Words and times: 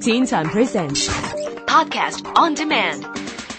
Teen 0.00 0.26
Time 0.26 0.48
Presents 0.50 1.06
Podcast 1.66 2.26
on 2.36 2.54
Demand. 2.54 3.04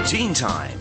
Teen 0.07 0.33
Time. 0.33 0.77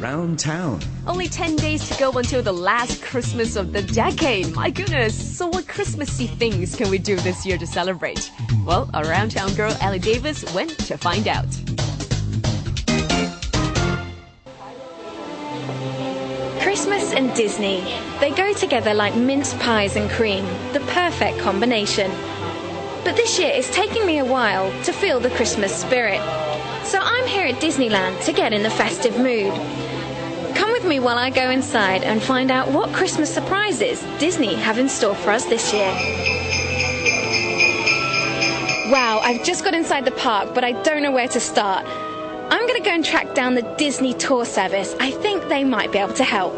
Round 0.00 0.38
Town. 0.38 0.80
Only 1.06 1.28
10 1.28 1.56
days 1.56 1.86
to 1.90 1.98
go 1.98 2.10
until 2.12 2.42
the 2.42 2.52
last 2.52 3.02
Christmas 3.02 3.56
of 3.56 3.74
the 3.74 3.82
decade. 3.82 4.54
My 4.54 4.70
goodness. 4.70 5.14
So 5.36 5.48
what 5.48 5.68
Christmassy 5.68 6.28
things 6.28 6.74
can 6.76 6.88
we 6.88 6.96
do 6.96 7.16
this 7.16 7.44
year 7.44 7.58
to 7.58 7.66
celebrate? 7.66 8.30
Well, 8.64 8.88
our 8.94 9.04
Round 9.04 9.32
Town 9.32 9.52
girl 9.54 9.76
Ellie 9.82 9.98
Davis 9.98 10.50
went 10.54 10.70
to 10.86 10.96
find 10.96 11.28
out. 11.28 11.44
Christmas 16.64 17.12
and 17.12 17.32
Disney. 17.34 17.82
They 18.20 18.30
go 18.30 18.54
together 18.54 18.94
like 18.94 19.14
mince 19.14 19.52
pies 19.52 19.96
and 19.96 20.10
cream, 20.10 20.46
the 20.72 20.80
perfect 20.88 21.38
combination. 21.38 22.10
But 23.04 23.16
this 23.16 23.38
year 23.38 23.50
it's 23.52 23.68
taking 23.68 24.06
me 24.06 24.16
a 24.16 24.24
while 24.24 24.72
to 24.84 24.92
feel 24.94 25.20
the 25.20 25.28
Christmas 25.28 25.76
spirit. 25.76 26.22
So 26.82 26.98
I'm 27.02 27.26
here 27.26 27.44
at 27.46 27.56
Disneyland 27.56 28.24
to 28.24 28.32
get 28.32 28.54
in 28.54 28.62
the 28.62 28.70
festive 28.70 29.18
mood. 29.18 29.52
Come 30.56 30.72
with 30.72 30.86
me 30.86 31.00
while 31.00 31.18
I 31.18 31.28
go 31.28 31.50
inside 31.50 32.02
and 32.02 32.22
find 32.22 32.50
out 32.50 32.70
what 32.70 32.94
Christmas 32.94 33.32
surprises 33.32 34.02
Disney 34.18 34.54
have 34.54 34.78
in 34.78 34.88
store 34.88 35.14
for 35.14 35.32
us 35.32 35.44
this 35.44 35.70
year. 35.70 35.92
Wow, 38.90 39.20
I've 39.22 39.44
just 39.44 39.64
got 39.64 39.74
inside 39.74 40.06
the 40.06 40.12
park, 40.12 40.54
but 40.54 40.64
I 40.64 40.72
don't 40.82 41.02
know 41.02 41.12
where 41.12 41.28
to 41.28 41.40
start. 41.40 41.84
I'm 42.54 42.68
going 42.68 42.80
to 42.80 42.88
go 42.88 42.94
and 42.94 43.04
track 43.04 43.34
down 43.34 43.56
the 43.56 43.62
Disney 43.76 44.14
Tour 44.14 44.44
Service. 44.44 44.94
I 45.00 45.10
think 45.10 45.48
they 45.48 45.64
might 45.64 45.90
be 45.90 45.98
able 45.98 46.14
to 46.14 46.22
help. 46.22 46.54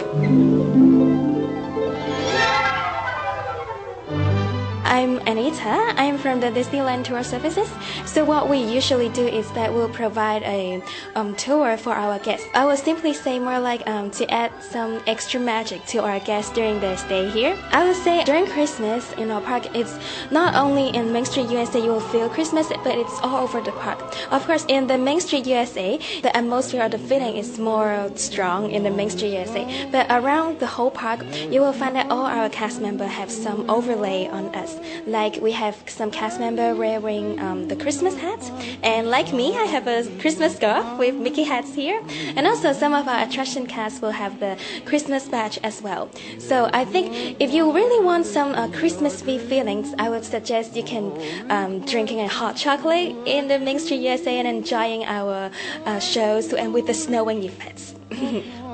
I'm 4.96 5.18
Anita. 5.28 5.92
I'm 5.98 6.16
from 6.16 6.40
the 6.40 6.46
Disneyland 6.46 7.04
Tour 7.04 7.22
Services. 7.22 7.68
So 8.06 8.24
what 8.24 8.48
we 8.48 8.56
usually 8.56 9.10
do 9.10 9.26
is 9.26 9.44
that 9.52 9.70
we'll 9.70 9.90
provide 9.90 10.42
a 10.44 10.82
um, 11.14 11.36
tour 11.36 11.76
for 11.76 11.92
our 11.92 12.18
guests. 12.18 12.46
I 12.54 12.64
would 12.64 12.78
simply 12.78 13.12
say 13.12 13.38
more 13.38 13.60
like 13.60 13.86
um, 13.86 14.10
to 14.12 14.24
add 14.32 14.52
some 14.62 15.02
extra 15.06 15.38
magic 15.38 15.84
to 15.92 15.98
our 15.98 16.18
guests 16.20 16.50
during 16.50 16.80
their 16.80 16.96
stay 16.96 17.28
here. 17.28 17.58
I 17.72 17.86
would 17.86 17.96
say 17.96 18.24
during 18.24 18.46
Christmas 18.46 19.12
in 19.18 19.30
our 19.30 19.42
park, 19.42 19.68
it's 19.76 19.98
not 20.30 20.54
only 20.54 20.88
in 20.96 21.12
Main 21.12 21.26
Street 21.26 21.50
USA 21.50 21.78
you 21.78 21.90
will 21.90 22.08
feel 22.08 22.30
Christmas, 22.30 22.66
but 22.82 22.96
it's 22.96 23.20
all 23.20 23.44
over 23.44 23.60
the 23.60 23.72
park. 23.72 24.00
Of 24.32 24.46
course, 24.46 24.64
in 24.66 24.86
the 24.86 24.96
Main 24.96 25.20
Street 25.20 25.46
USA, 25.46 25.98
the 26.22 26.34
atmosphere 26.34 26.84
of 26.84 26.92
the 26.92 26.98
feeling 26.98 27.36
is 27.36 27.58
more 27.58 28.10
strong 28.14 28.70
in 28.70 28.82
the 28.82 28.90
Main 28.90 29.10
Street 29.10 29.34
USA. 29.34 29.90
But 29.92 30.06
around 30.08 30.58
the 30.58 30.66
whole 30.66 30.90
park, 30.90 31.20
you 31.52 31.60
will 31.60 31.74
find 31.74 31.96
that 31.96 32.10
all 32.10 32.24
our 32.24 32.48
cast 32.48 32.80
members 32.80 33.10
have 33.10 33.30
some 33.30 33.68
overlay 33.68 34.26
on 34.28 34.54
us. 34.54 34.80
Like 35.06 35.40
we 35.40 35.52
have 35.52 35.76
some 35.86 36.10
cast 36.10 36.40
member 36.40 36.74
wearing 36.74 37.38
um, 37.40 37.68
the 37.68 37.76
Christmas 37.76 38.16
hats, 38.16 38.50
and 38.82 39.08
like 39.08 39.32
me, 39.32 39.56
I 39.56 39.64
have 39.64 39.86
a 39.86 40.04
Christmas 40.20 40.56
scarf 40.56 40.98
with 40.98 41.14
Mickey 41.14 41.44
hats 41.44 41.74
here, 41.74 42.02
and 42.36 42.46
also 42.46 42.72
some 42.72 42.94
of 42.94 43.08
our 43.08 43.22
attraction 43.22 43.66
cast 43.66 44.02
will 44.02 44.12
have 44.12 44.40
the 44.40 44.56
Christmas 44.84 45.28
badge 45.28 45.58
as 45.62 45.82
well. 45.82 46.10
So 46.38 46.70
I 46.72 46.84
think 46.84 47.36
if 47.40 47.52
you 47.52 47.72
really 47.72 48.04
want 48.04 48.26
some 48.26 48.54
uh, 48.54 48.68
Christmas 48.68 49.22
feelings, 49.22 49.94
I 49.98 50.08
would 50.08 50.24
suggest 50.24 50.76
you 50.76 50.82
can 50.82 51.12
um, 51.50 51.80
drinking 51.80 52.20
a 52.20 52.28
hot 52.28 52.56
chocolate 52.56 53.14
in 53.26 53.48
the 53.48 53.58
Main 53.58 53.78
Street 53.78 54.00
USA 54.00 54.38
and 54.38 54.48
enjoying 54.48 55.04
our 55.04 55.50
uh, 55.84 55.98
shows 55.98 56.52
and 56.52 56.74
with 56.74 56.86
the 56.86 56.94
snowing 56.94 57.44
effects. 57.44 57.94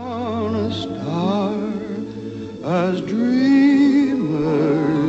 as 2.65 3.01
dreamers. 3.03 5.02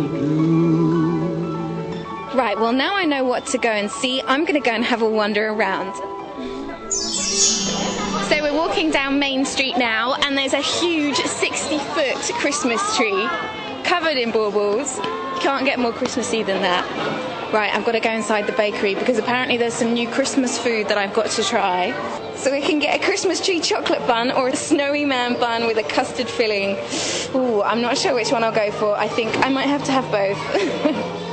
Right, 2.43 2.59
well, 2.59 2.73
now 2.73 2.93
I 2.93 3.05
know 3.05 3.23
what 3.23 3.45
to 3.47 3.57
go 3.57 3.69
and 3.69 3.89
see. 3.89 4.21
I'm 4.21 4.41
going 4.41 4.61
to 4.61 4.69
go 4.69 4.71
and 4.71 4.83
have 4.83 5.01
a 5.01 5.09
wander 5.09 5.47
around. 5.47 5.95
So 6.91 8.41
we're 8.41 8.53
walking 8.53 8.91
down 8.91 9.17
Main 9.17 9.45
Street 9.45 9.77
now, 9.77 10.15
and 10.15 10.37
there's 10.37 10.51
a 10.51 10.59
huge 10.59 11.15
60 11.15 11.77
foot 11.77 12.17
Christmas 12.41 12.97
tree 12.97 13.29
covered 13.85 14.17
in 14.17 14.31
baubles. 14.31 14.97
You 14.97 15.39
can't 15.39 15.63
get 15.63 15.79
more 15.79 15.93
Christmassy 15.93 16.43
than 16.43 16.61
that. 16.63 16.83
Right, 17.53 17.73
I've 17.73 17.85
got 17.85 17.93
to 17.93 18.01
go 18.01 18.11
inside 18.11 18.45
the 18.45 18.51
bakery 18.51 18.95
because 18.95 19.17
apparently 19.17 19.55
there's 19.55 19.73
some 19.73 19.93
new 19.93 20.09
Christmas 20.09 20.59
food 20.59 20.89
that 20.89 20.97
I've 20.97 21.13
got 21.13 21.27
to 21.27 21.43
try. 21.45 21.93
So 22.35 22.51
we 22.51 22.59
can 22.59 22.79
get 22.79 22.99
a 22.99 23.05
Christmas 23.05 23.39
tree 23.39 23.61
chocolate 23.61 24.05
bun 24.05 24.31
or 24.31 24.49
a 24.49 24.55
snowy 24.57 25.05
man 25.05 25.39
bun 25.39 25.65
with 25.65 25.77
a 25.77 25.83
custard 25.83 26.27
filling. 26.27 26.75
Ooh, 27.35 27.63
I'm 27.63 27.79
not 27.79 27.97
sure 27.97 28.13
which 28.13 28.33
one 28.33 28.43
I'll 28.43 28.51
go 28.51 28.69
for. 28.71 28.97
I 28.97 29.07
think 29.07 29.33
I 29.37 29.47
might 29.47 29.67
have 29.67 29.85
to 29.85 29.93
have 29.93 30.11
both. 30.11 31.13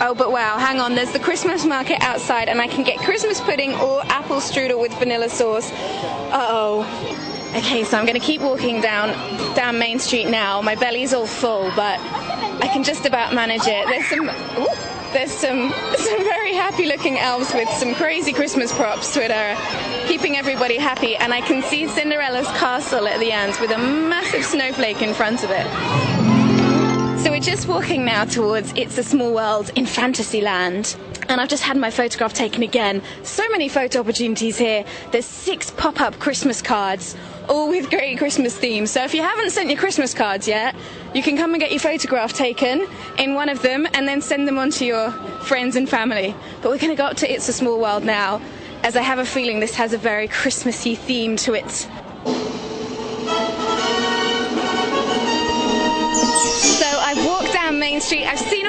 Oh, 0.00 0.14
but 0.14 0.30
wow, 0.30 0.58
hang 0.58 0.78
on, 0.78 0.94
there's 0.94 1.12
the 1.12 1.18
Christmas 1.18 1.64
market 1.64 2.00
outside, 2.02 2.48
and 2.48 2.60
I 2.60 2.68
can 2.68 2.84
get 2.84 2.98
Christmas 2.98 3.40
pudding 3.40 3.74
or 3.74 4.00
apple 4.06 4.36
strudel 4.36 4.80
with 4.80 4.92
vanilla 4.94 5.28
sauce. 5.28 5.72
Uh 5.72 6.46
oh. 6.50 7.24
Okay, 7.56 7.82
so 7.82 7.98
I'm 7.98 8.04
going 8.04 8.18
to 8.18 8.24
keep 8.24 8.40
walking 8.40 8.80
down 8.80 9.08
down 9.54 9.78
Main 9.78 9.98
Street 9.98 10.28
now. 10.28 10.60
My 10.60 10.76
belly's 10.76 11.14
all 11.14 11.26
full, 11.26 11.72
but 11.74 11.98
I 11.98 12.68
can 12.72 12.84
just 12.84 13.06
about 13.06 13.34
manage 13.34 13.66
it. 13.66 13.86
There's 13.88 14.06
some. 14.06 14.28
Ooh, 14.28 14.68
there's 15.12 15.32
some 15.32 15.72
some 15.96 16.18
very 16.18 16.52
happy 16.52 16.86
looking 16.86 17.18
elves 17.18 17.52
with 17.52 17.68
some 17.70 17.94
crazy 17.94 18.32
Christmas 18.32 18.72
props 18.72 19.14
that 19.14 19.32
are 19.32 20.06
keeping 20.06 20.36
everybody 20.36 20.76
happy, 20.76 21.16
and 21.16 21.34
I 21.34 21.40
can 21.40 21.62
see 21.62 21.88
Cinderella's 21.88 22.48
castle 22.58 23.08
at 23.08 23.18
the 23.18 23.32
end 23.32 23.56
with 23.60 23.70
a 23.70 23.78
massive 23.78 24.44
snowflake 24.44 25.02
in 25.02 25.14
front 25.14 25.42
of 25.42 25.50
it. 25.50 26.17
So 27.18 27.32
we're 27.32 27.40
just 27.40 27.66
walking 27.66 28.04
now 28.04 28.24
towards 28.26 28.72
It's 28.76 28.96
a 28.96 29.02
Small 29.02 29.34
World 29.34 29.72
in 29.74 29.86
Fantasyland. 29.86 30.96
And 31.28 31.40
I've 31.40 31.48
just 31.48 31.64
had 31.64 31.76
my 31.76 31.90
photograph 31.90 32.32
taken 32.32 32.62
again. 32.62 33.02
So 33.24 33.46
many 33.48 33.68
photo 33.68 33.98
opportunities 33.98 34.56
here. 34.56 34.84
There's 35.10 35.24
six 35.24 35.72
pop 35.72 36.00
up 36.00 36.20
Christmas 36.20 36.62
cards, 36.62 37.16
all 37.48 37.68
with 37.68 37.90
great 37.90 38.18
Christmas 38.18 38.56
themes. 38.56 38.92
So 38.92 39.02
if 39.02 39.14
you 39.14 39.22
haven't 39.22 39.50
sent 39.50 39.68
your 39.68 39.80
Christmas 39.80 40.14
cards 40.14 40.46
yet, 40.46 40.76
you 41.12 41.24
can 41.24 41.36
come 41.36 41.54
and 41.54 41.60
get 41.60 41.72
your 41.72 41.80
photograph 41.80 42.34
taken 42.34 42.86
in 43.18 43.34
one 43.34 43.48
of 43.48 43.62
them 43.62 43.88
and 43.94 44.06
then 44.06 44.22
send 44.22 44.46
them 44.46 44.56
on 44.56 44.70
to 44.70 44.86
your 44.86 45.10
friends 45.42 45.74
and 45.74 45.88
family. 45.88 46.36
But 46.62 46.70
we're 46.70 46.78
going 46.78 46.96
to 46.96 47.02
go 47.02 47.06
up 47.06 47.16
to 47.16 47.30
It's 47.30 47.48
a 47.48 47.52
Small 47.52 47.80
World 47.80 48.04
now, 48.04 48.40
as 48.84 48.96
I 48.96 49.02
have 49.02 49.18
a 49.18 49.26
feeling 49.26 49.58
this 49.58 49.74
has 49.74 49.92
a 49.92 49.98
very 49.98 50.28
Christmassy 50.28 50.94
theme 50.94 51.34
to 51.38 51.54
it. 51.54 51.88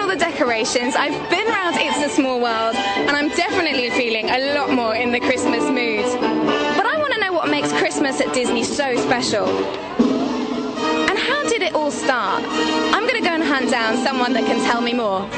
The 0.09 0.15
decorations, 0.15 0.95
I've 0.95 1.29
been 1.29 1.47
around 1.47 1.75
It's 1.75 2.03
a 2.03 2.09
Small 2.09 2.41
World, 2.41 2.75
and 2.75 3.11
I'm 3.11 3.29
definitely 3.29 3.91
feeling 3.91 4.27
a 4.27 4.55
lot 4.55 4.71
more 4.71 4.95
in 4.95 5.11
the 5.11 5.19
Christmas 5.19 5.61
mood. 5.65 6.03
But 6.19 6.85
I 6.87 6.97
want 6.97 7.13
to 7.13 7.19
know 7.19 7.31
what 7.31 7.47
makes 7.47 7.71
Christmas 7.73 8.19
at 8.19 8.33
Disney 8.33 8.63
so 8.63 8.95
special. 8.95 9.45
And 9.47 11.15
how 11.15 11.47
did 11.47 11.61
it 11.61 11.75
all 11.75 11.91
start? 11.91 12.43
I'm 12.43 13.03
going 13.03 13.21
to 13.21 13.27
go 13.27 13.35
and 13.35 13.43
hunt 13.43 13.69
down 13.69 14.03
someone 14.03 14.33
that 14.33 14.45
can 14.47 14.57
tell 14.65 14.81
me 14.81 14.93
more. 14.93 15.29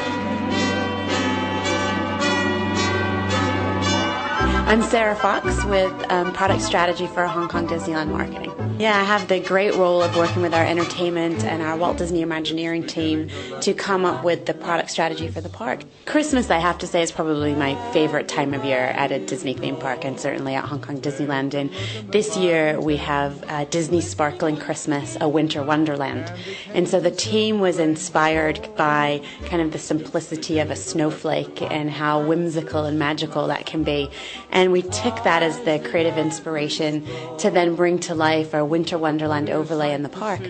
I'm 4.64 4.82
Sarah 4.82 5.16
Fox 5.16 5.64
with 5.64 5.92
um, 6.10 6.32
product 6.32 6.62
strategy 6.62 7.06
for 7.06 7.26
Hong 7.26 7.48
Kong 7.48 7.68
Disneyland 7.68 8.08
Marketing. 8.08 8.50
Yeah, 8.78 8.98
I 8.98 9.04
have 9.04 9.28
the 9.28 9.38
great 9.38 9.74
role 9.74 10.02
of 10.02 10.16
working 10.16 10.40
with 10.40 10.54
our 10.54 10.64
entertainment 10.64 11.44
and 11.44 11.62
our 11.62 11.76
Walt 11.76 11.98
Disney 11.98 12.22
Imagineering 12.22 12.86
team 12.86 13.28
to 13.60 13.74
come 13.74 14.04
up 14.04 14.24
with 14.24 14.46
the 14.46 14.54
product 14.54 14.90
strategy 14.90 15.28
for 15.28 15.40
the 15.42 15.50
park. 15.50 15.82
Christmas, 16.06 16.50
I 16.50 16.58
have 16.58 16.78
to 16.78 16.86
say, 16.86 17.02
is 17.02 17.12
probably 17.12 17.54
my 17.54 17.74
favorite 17.92 18.28
time 18.28 18.54
of 18.54 18.64
year 18.64 18.78
at 18.78 19.12
a 19.12 19.18
Disney 19.24 19.52
theme 19.52 19.76
park 19.76 20.04
and 20.04 20.18
certainly 20.18 20.54
at 20.54 20.64
Hong 20.64 20.80
Kong 20.80 21.00
Disneyland. 21.00 21.52
And 21.54 21.70
this 22.10 22.36
year 22.36 22.80
we 22.80 22.96
have 22.96 23.44
uh, 23.48 23.66
Disney 23.66 24.00
Sparkling 24.00 24.56
Christmas, 24.56 25.18
a 25.20 25.28
winter 25.28 25.62
wonderland. 25.62 26.32
And 26.72 26.88
so 26.88 26.98
the 26.98 27.10
team 27.10 27.60
was 27.60 27.78
inspired 27.78 28.74
by 28.76 29.22
kind 29.44 29.60
of 29.60 29.72
the 29.72 29.78
simplicity 29.78 30.60
of 30.60 30.70
a 30.70 30.76
snowflake 30.76 31.60
and 31.62 31.90
how 31.90 32.24
whimsical 32.24 32.84
and 32.84 32.98
magical 32.98 33.48
that 33.48 33.66
can 33.66 33.84
be. 33.84 34.10
And 34.52 34.70
we 34.70 34.82
took 34.82 35.24
that 35.24 35.42
as 35.42 35.58
the 35.60 35.78
creative 35.78 36.18
inspiration 36.18 37.06
to 37.38 37.50
then 37.50 37.74
bring 37.74 37.98
to 38.00 38.14
life 38.14 38.54
our 38.54 38.64
Winter 38.64 38.98
Wonderland 38.98 39.48
overlay 39.48 39.92
in 39.94 40.02
the 40.02 40.10
park. 40.10 40.40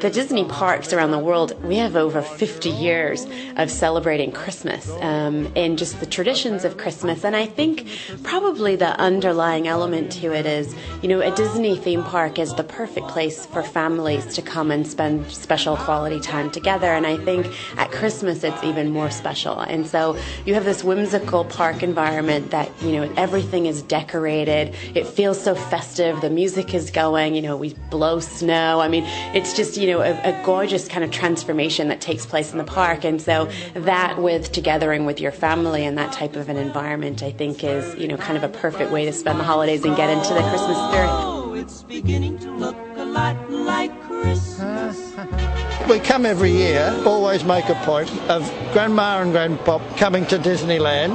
The 0.00 0.10
Disney 0.10 0.44
parks 0.44 0.92
around 0.92 1.12
the 1.12 1.18
world, 1.18 1.60
we 1.64 1.76
have 1.76 1.96
over 1.96 2.20
50 2.20 2.68
years 2.68 3.26
of 3.56 3.70
celebrating 3.70 4.30
Christmas 4.30 4.90
um, 5.00 5.50
and 5.56 5.78
just 5.78 6.00
the 6.00 6.06
traditions 6.06 6.66
of 6.66 6.76
Christmas. 6.76 7.24
And 7.24 7.34
I 7.34 7.46
think 7.46 7.88
probably 8.22 8.76
the 8.76 8.94
underlying 9.00 9.66
element 9.66 10.12
to 10.12 10.34
it 10.34 10.44
is, 10.44 10.76
you 11.00 11.08
know, 11.08 11.22
a 11.22 11.34
Disney 11.34 11.76
theme 11.78 12.02
park 12.04 12.38
is 12.38 12.54
the 12.54 12.62
perfect 12.62 13.08
place 13.08 13.46
for 13.46 13.62
families 13.62 14.26
to 14.34 14.42
come 14.42 14.70
and 14.70 14.86
spend 14.86 15.30
special 15.32 15.78
quality 15.78 16.20
time 16.20 16.50
together. 16.50 16.92
And 16.92 17.06
I 17.06 17.16
think 17.16 17.46
at 17.78 17.90
Christmas 17.90 18.44
it's 18.44 18.62
even 18.62 18.90
more 18.90 19.10
special. 19.10 19.60
And 19.60 19.86
so 19.86 20.18
you 20.44 20.52
have 20.52 20.66
this 20.66 20.84
whimsical 20.84 21.46
park 21.46 21.82
environment 21.82 22.50
that, 22.50 22.70
you 22.82 22.92
know, 22.92 23.10
everything 23.16 23.45
everything 23.46 23.66
is 23.66 23.82
decorated. 23.82 24.74
It 24.96 25.06
feels 25.06 25.40
so 25.40 25.54
festive. 25.54 26.20
The 26.20 26.30
music 26.30 26.74
is 26.74 26.90
going. 26.90 27.36
You 27.36 27.42
know, 27.42 27.56
we 27.56 27.74
blow 27.90 28.18
snow. 28.18 28.80
I 28.80 28.88
mean, 28.88 29.04
it's 29.36 29.54
just 29.54 29.76
you 29.76 29.86
know 29.86 30.00
a, 30.00 30.14
a 30.24 30.42
gorgeous 30.44 30.88
kind 30.88 31.04
of 31.04 31.12
transformation 31.12 31.86
that 31.86 32.00
takes 32.00 32.26
place 32.26 32.50
in 32.50 32.58
the 32.58 32.64
park. 32.64 33.04
And 33.04 33.22
so 33.22 33.48
that 33.74 34.20
with 34.20 34.50
togethering 34.50 35.06
with 35.06 35.20
your 35.20 35.30
family 35.30 35.84
and 35.84 35.96
that 35.96 36.12
type 36.12 36.34
of 36.34 36.48
an 36.48 36.56
environment, 36.56 37.22
I 37.22 37.30
think 37.30 37.62
is 37.62 37.94
you 37.94 38.08
know 38.08 38.16
kind 38.16 38.36
of 38.36 38.42
a 38.42 38.48
perfect 38.48 38.90
way 38.90 39.04
to 39.04 39.12
spend 39.12 39.38
the 39.38 39.44
holidays 39.44 39.84
and 39.84 39.96
get 39.96 40.10
into 40.10 40.34
the 40.34 40.42
Christmas 40.50 40.76
spirit. 40.88 41.08
Oh, 41.08 41.54
it's 41.54 41.84
beginning 41.84 42.40
to 42.40 42.50
look 42.50 42.76
a 42.96 43.04
lot 43.04 43.36
like 43.48 43.92
Christmas. 44.02 45.14
We 45.88 46.00
come 46.00 46.26
every 46.26 46.50
year, 46.50 46.92
always 47.06 47.44
make 47.44 47.68
a 47.68 47.76
point 47.84 48.10
of 48.28 48.42
Grandma 48.72 49.20
and 49.22 49.32
Grandpop 49.32 49.96
coming 49.96 50.26
to 50.26 50.36
Disneyland, 50.36 51.14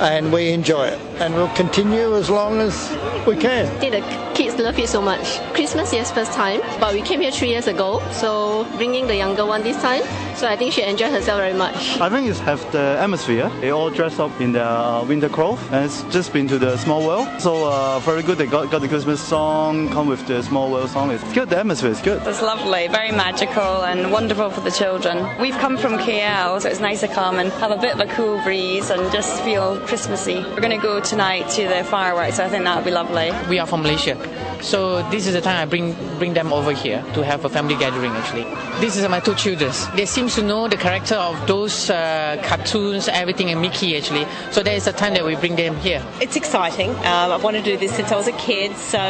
and 0.00 0.32
we 0.32 0.50
enjoy 0.50 0.86
it. 0.86 1.00
And 1.20 1.34
we'll 1.34 1.54
continue 1.54 2.16
as 2.16 2.30
long 2.30 2.60
as 2.60 2.90
we 3.26 3.36
can. 3.36 3.66
I 3.66 3.78
think 3.78 3.92
the 3.92 4.32
kids 4.34 4.58
love 4.58 4.78
it 4.78 4.88
so 4.88 5.00
much. 5.00 5.38
Christmas 5.54 5.92
is 5.92 6.10
first 6.10 6.32
time, 6.32 6.60
but 6.80 6.92
we 6.94 7.02
came 7.02 7.20
here 7.20 7.30
three 7.30 7.48
years 7.50 7.66
ago, 7.66 8.02
so 8.10 8.64
bringing 8.76 9.06
the 9.06 9.16
younger 9.16 9.46
one 9.46 9.62
this 9.62 9.80
time. 9.80 10.02
So 10.34 10.48
I 10.48 10.56
think 10.56 10.72
she 10.72 10.82
enjoyed 10.82 11.12
herself 11.12 11.38
very 11.38 11.52
much. 11.54 12.00
I 12.00 12.08
think 12.08 12.28
it's 12.28 12.40
have 12.40 12.60
the 12.72 12.96
atmosphere. 12.98 13.50
They 13.60 13.70
all 13.70 13.90
dress 13.90 14.18
up 14.18 14.40
in 14.40 14.52
their 14.52 14.64
uh, 14.64 15.04
winter 15.04 15.28
clothes, 15.28 15.60
and 15.70 15.84
it's 15.84 16.02
just 16.04 16.32
been 16.32 16.48
to 16.48 16.58
the 16.58 16.76
Small 16.78 17.06
World. 17.06 17.28
So 17.40 17.70
uh, 17.70 18.00
very 18.00 18.22
good. 18.22 18.38
They 18.38 18.46
got, 18.46 18.70
got 18.70 18.80
the 18.80 18.88
Christmas 18.88 19.20
song, 19.22 19.88
come 19.90 20.08
with 20.08 20.26
the 20.26 20.42
Small 20.42 20.70
World 20.70 20.90
song. 20.90 21.10
It's 21.10 21.32
good. 21.32 21.50
The 21.50 21.58
atmosphere 21.58 21.90
is 21.90 22.00
good. 22.00 22.26
It's 22.26 22.42
lovely, 22.42 22.88
very 22.88 23.12
magical, 23.12 23.84
and 23.84 24.10
wonderful 24.10 24.50
for 24.50 24.62
the 24.62 24.70
children. 24.70 25.28
We've 25.40 25.58
come 25.58 25.76
from 25.76 25.98
KL, 25.98 26.60
so 26.60 26.68
it's 26.68 26.80
nice 26.80 27.00
to 27.00 27.08
come 27.08 27.38
and 27.38 27.52
have 27.52 27.70
a 27.70 27.76
bit 27.76 27.94
of 27.94 28.00
a 28.00 28.06
cool 28.14 28.42
breeze 28.42 28.90
and 28.90 29.12
just 29.12 29.42
feel 29.42 29.78
Christmassy. 29.86 30.42
We're 30.42 30.60
going 30.60 30.80
to 30.80 30.84
go 30.84 30.98
tonight 31.00 31.48
to 31.50 31.68
the 31.68 31.84
fireworks, 31.84 32.36
so 32.36 32.44
I 32.44 32.48
think 32.48 32.64
that 32.64 32.76
would 32.76 32.84
be 32.84 32.90
lovely. 32.90 33.11
We 33.12 33.58
are 33.58 33.66
from 33.66 33.82
Malaysia. 33.82 34.16
So 34.62 35.02
this 35.10 35.26
is 35.26 35.34
the 35.34 35.42
time 35.42 35.60
I 35.60 35.66
bring 35.66 35.94
bring 36.18 36.32
them 36.32 36.50
over 36.50 36.72
here 36.72 37.04
to 37.12 37.22
have 37.22 37.44
a 37.44 37.50
family 37.50 37.74
gathering. 37.74 38.12
Actually, 38.12 38.44
this 38.80 38.96
is 38.96 39.06
my 39.06 39.20
two 39.20 39.34
children. 39.34 39.70
They 39.94 40.06
seem 40.06 40.28
to 40.28 40.42
know 40.42 40.66
the 40.66 40.78
character 40.78 41.16
of 41.16 41.46
those 41.46 41.90
uh, 41.90 42.40
cartoons, 42.42 43.08
everything, 43.08 43.50
and 43.50 43.60
Mickey 43.60 43.96
actually. 43.98 44.24
So 44.50 44.62
there 44.62 44.74
is 44.74 44.86
a 44.86 44.92
time 44.92 45.12
that 45.14 45.26
we 45.26 45.36
bring 45.36 45.56
them 45.56 45.76
here. 45.76 46.02
It's 46.22 46.36
exciting. 46.36 46.90
Um, 47.04 47.32
I've 47.32 47.44
wanted 47.44 47.64
to 47.64 47.72
do 47.72 47.76
this 47.76 47.92
since 47.94 48.10
I 48.12 48.16
was 48.16 48.28
a 48.28 48.38
kid. 48.38 48.74
So 48.76 49.02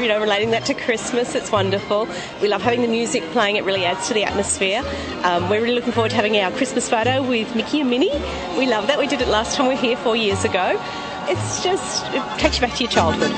you 0.00 0.08
know, 0.08 0.20
relating 0.20 0.50
that 0.50 0.64
to 0.64 0.74
Christmas, 0.74 1.36
it's 1.36 1.52
wonderful. 1.52 2.08
We 2.42 2.48
love 2.48 2.62
having 2.62 2.82
the 2.82 2.88
music 2.88 3.22
playing. 3.30 3.54
It 3.54 3.64
really 3.64 3.84
adds 3.84 4.08
to 4.08 4.14
the 4.14 4.24
atmosphere. 4.24 4.82
Um, 5.22 5.48
we're 5.48 5.62
really 5.62 5.76
looking 5.76 5.92
forward 5.92 6.10
to 6.10 6.16
having 6.16 6.36
our 6.38 6.50
Christmas 6.50 6.88
photo 6.88 7.22
with 7.22 7.54
Mickey 7.54 7.82
and 7.82 7.90
Minnie. 7.90 8.10
We 8.58 8.66
love 8.66 8.88
that. 8.88 8.98
We 8.98 9.06
did 9.06 9.20
it 9.20 9.28
last 9.28 9.54
time 9.54 9.68
we 9.68 9.74
were 9.74 9.80
here 9.80 9.96
four 9.96 10.16
years 10.16 10.44
ago. 10.44 10.80
It's 11.26 11.62
just 11.62 12.04
it 12.12 12.22
takes 12.38 12.56
you 12.56 12.66
back 12.66 12.76
to 12.76 12.84
your 12.84 12.90
childhood. 12.92 13.30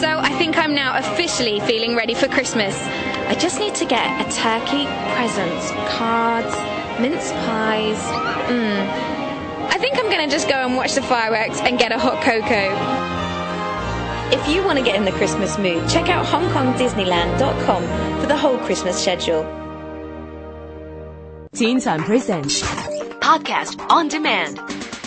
So 0.00 0.08
I 0.18 0.34
think 0.38 0.58
I'm 0.58 0.74
now 0.74 0.98
officially 0.98 1.60
feeling 1.60 1.94
ready 1.94 2.14
for 2.14 2.28
Christmas. 2.28 2.76
I 3.28 3.34
just 3.34 3.60
need 3.60 3.74
to 3.76 3.84
get 3.84 4.04
a 4.20 4.30
turkey, 4.30 4.86
presents, 5.14 5.70
cards, 5.96 6.54
mince 7.00 7.30
pies. 7.46 7.98
Mmm. 8.48 9.14
I 9.70 9.78
think 9.78 9.98
I'm 9.98 10.10
gonna 10.10 10.28
just 10.28 10.48
go 10.48 10.56
and 10.56 10.76
watch 10.76 10.94
the 10.94 11.02
fireworks 11.02 11.60
and 11.60 11.78
get 11.78 11.92
a 11.92 11.98
hot 11.98 12.22
cocoa. 12.22 12.74
If 14.32 14.48
you 14.48 14.64
want 14.64 14.78
to 14.78 14.84
get 14.84 14.96
in 14.96 15.04
the 15.04 15.12
Christmas 15.12 15.56
mood, 15.58 15.88
check 15.88 16.08
out 16.08 16.26
HongKongDisneyland.com 16.26 18.20
for 18.20 18.26
the 18.26 18.36
whole 18.36 18.58
Christmas 18.58 19.00
schedule. 19.00 19.44
Teen 21.52 21.78
Time 21.78 22.02
Presents 22.02 22.62
Podcast 23.24 23.80
on 23.90 24.08
Demand. 24.08 24.58